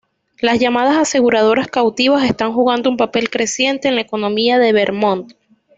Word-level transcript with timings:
Las 0.39 0.57
llamadas 0.57 0.95
aseguradoras 0.97 1.67
cautivas 1.67 2.23
están 2.23 2.53
jugando 2.53 2.89
un 2.89 2.97
papel 2.97 3.29
creciente 3.29 3.87
en 3.87 3.93
la 3.93 4.01
economía 4.01 4.57
de 4.57 4.73
Vermont. 4.73 5.33